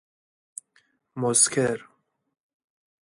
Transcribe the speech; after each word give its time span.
مسکر 1.19 1.79